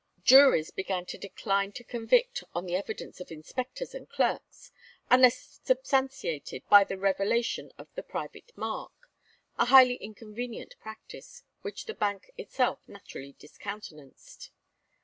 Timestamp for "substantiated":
5.63-6.67